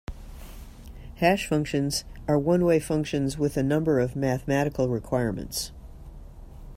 Hash 1.17 1.45
functions 1.47 2.05
are 2.27 2.39
one-way 2.39 2.79
functions 2.79 3.37
with 3.37 3.55
a 3.55 3.61
number 3.61 3.99
of 3.99 4.15
mathematical 4.15 4.89
requirements. 4.89 5.71